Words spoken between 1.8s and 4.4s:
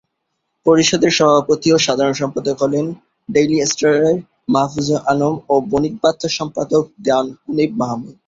সাধারণ সম্পাদক হলেন ডেইলি স্টারের